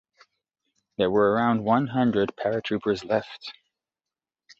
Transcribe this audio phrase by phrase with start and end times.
[0.97, 3.53] There were around one hundred paratroopers left.